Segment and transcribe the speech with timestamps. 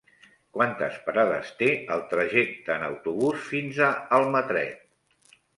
[0.57, 5.41] Quantes parades té el trajecte en autobús fins a Almatret?